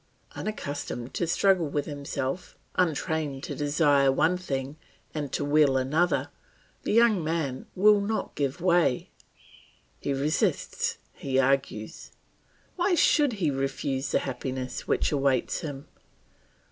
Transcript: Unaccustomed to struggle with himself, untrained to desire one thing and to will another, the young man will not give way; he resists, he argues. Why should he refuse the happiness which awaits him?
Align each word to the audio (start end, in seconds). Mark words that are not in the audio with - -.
Unaccustomed 0.33 1.13
to 1.13 1.27
struggle 1.27 1.67
with 1.67 1.85
himself, 1.85 2.57
untrained 2.73 3.43
to 3.43 3.53
desire 3.53 4.11
one 4.11 4.35
thing 4.35 4.75
and 5.13 5.31
to 5.31 5.45
will 5.45 5.77
another, 5.77 6.29
the 6.81 6.91
young 6.91 7.23
man 7.23 7.67
will 7.75 8.01
not 8.01 8.33
give 8.33 8.61
way; 8.61 9.11
he 9.99 10.11
resists, 10.11 10.97
he 11.13 11.37
argues. 11.37 12.13
Why 12.77 12.95
should 12.95 13.33
he 13.33 13.51
refuse 13.51 14.09
the 14.11 14.17
happiness 14.17 14.87
which 14.87 15.11
awaits 15.11 15.59
him? 15.59 15.85